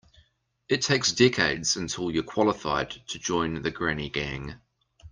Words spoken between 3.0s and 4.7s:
to join the granny gang.